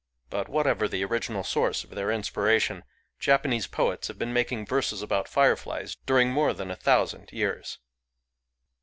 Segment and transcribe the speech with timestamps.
[0.31, 2.83] But, whatever the original source of their inspiration,
[3.19, 7.77] Japanese poets have been making verses about fireflies during more than a thousand years.